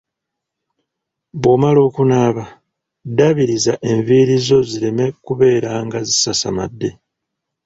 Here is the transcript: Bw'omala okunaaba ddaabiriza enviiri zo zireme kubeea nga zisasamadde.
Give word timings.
Bw'omala 1.41 1.79
okunaaba 1.89 2.45
ddaabiriza 3.09 3.73
enviiri 3.91 4.35
zo 4.47 4.57
zireme 4.69 5.05
kubeea 5.25 5.73
nga 5.85 5.99
zisasamadde. 6.07 6.89